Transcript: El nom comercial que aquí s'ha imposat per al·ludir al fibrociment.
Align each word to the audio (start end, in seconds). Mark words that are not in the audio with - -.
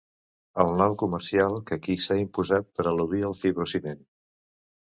El 0.61 0.71
nom 0.79 0.95
comercial 1.01 1.59
que 1.67 1.77
aquí 1.77 1.97
s'ha 2.07 2.19
imposat 2.23 2.73
per 2.79 2.89
al·ludir 2.95 3.25
al 3.31 3.39
fibrociment. 3.45 4.05